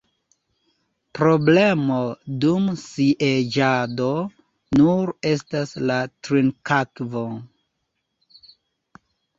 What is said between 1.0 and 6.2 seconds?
Problemo dum sieĝado nur estas la